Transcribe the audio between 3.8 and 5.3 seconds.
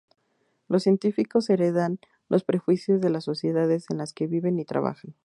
en las que viven y trabajan.